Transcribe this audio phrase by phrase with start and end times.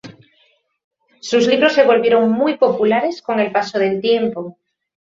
[1.19, 4.57] Sus libros se volvieron muy populares con el paso del tiempo.